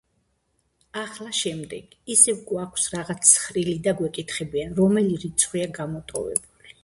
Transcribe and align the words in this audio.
ახლა 1.01 1.33
შემდეგი; 1.39 1.99
ისევ 2.13 2.39
გვაქვს 2.47 2.87
რაღაც 2.95 3.29
ცხრილი 3.33 3.77
და 3.89 3.95
გვეკითხებიან, 4.01 4.75
რომელი 4.81 5.19
რიცხვია 5.27 5.69
გამოტოვებული. 5.79 6.75